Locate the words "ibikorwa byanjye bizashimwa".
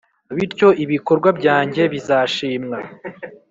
0.83-2.77